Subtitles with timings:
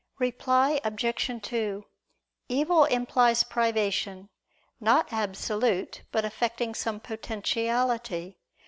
[0.17, 1.39] Reply Obj.
[1.43, 1.85] 2:
[2.49, 4.29] Evil implies privation,
[4.79, 8.39] not absolute, but affecting some potentiality.